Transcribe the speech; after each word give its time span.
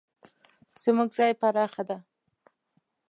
زموږ 0.83 1.09
ځای 1.17 1.31
پراخه 1.39 1.83
ده 1.89 1.97